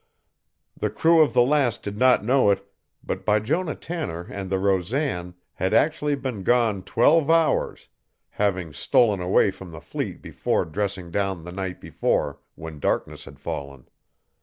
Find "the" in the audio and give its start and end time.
0.75-0.89, 1.35-1.43, 4.49-4.57, 9.69-9.79, 11.45-11.51